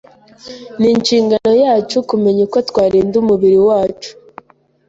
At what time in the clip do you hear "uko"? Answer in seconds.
2.47-2.57